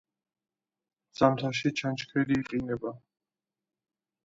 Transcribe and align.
ზამთარში 1.19 1.73
ჩანჩქერი 1.81 2.41
იყინება. 2.41 2.97